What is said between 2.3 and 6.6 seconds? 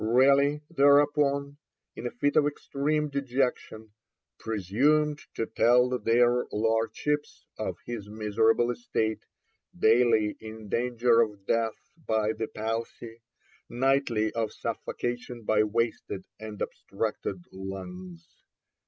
of extreme dejection, 'presumed to tell their